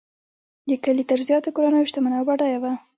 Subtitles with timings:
[0.69, 2.73] د کلي تر زیاتو کورنیو شتمنه او بډایه وه.